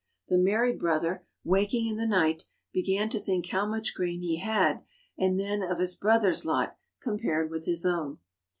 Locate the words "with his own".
7.51-8.17